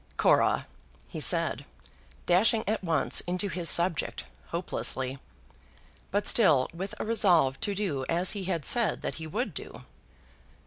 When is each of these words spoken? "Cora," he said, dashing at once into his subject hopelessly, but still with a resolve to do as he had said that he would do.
"Cora," 0.17 0.65
he 1.07 1.19
said, 1.19 1.63
dashing 2.25 2.63
at 2.67 2.83
once 2.83 3.21
into 3.27 3.49
his 3.49 3.69
subject 3.69 4.23
hopelessly, 4.47 5.19
but 6.09 6.25
still 6.25 6.67
with 6.73 6.95
a 6.99 7.05
resolve 7.05 7.59
to 7.59 7.75
do 7.75 8.03
as 8.09 8.31
he 8.31 8.45
had 8.45 8.65
said 8.65 9.03
that 9.03 9.15
he 9.21 9.27
would 9.27 9.53
do. 9.53 9.83